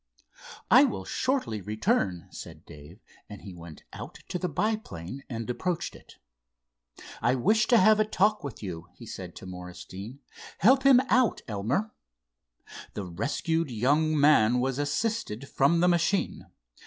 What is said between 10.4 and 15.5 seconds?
"Help him out, Elmer." The rescued young man was assisted